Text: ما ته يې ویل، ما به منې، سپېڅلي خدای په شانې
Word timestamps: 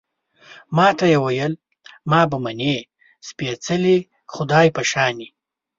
ما 0.75 0.87
ته 0.97 1.05
يې 1.11 1.17
ویل، 1.23 1.53
ما 2.11 2.21
به 2.29 2.37
منې، 2.43 2.75
سپېڅلي 3.27 3.97
خدای 4.33 4.67
په 4.75 4.81
شانې 4.91 5.27